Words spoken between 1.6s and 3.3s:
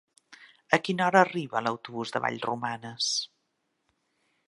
l'autobús de Vallromanes?